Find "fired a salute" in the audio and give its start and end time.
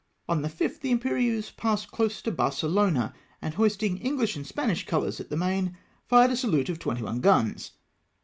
6.07-6.69